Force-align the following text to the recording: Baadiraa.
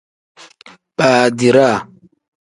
Baadiraa. 0.97 1.75